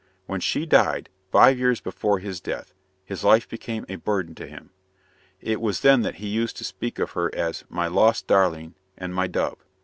[0.25, 2.73] When she died, five years before his death,
[3.05, 4.71] his life became a burden to him.
[5.39, 9.13] It was then that he used to speak of her as "my lost darling" and
[9.13, 9.63] "my dove."